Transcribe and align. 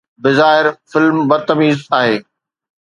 بظاهر 0.23 0.67
فلم 0.91 1.17
بدتميز 1.29 1.79
آهي 1.99 2.17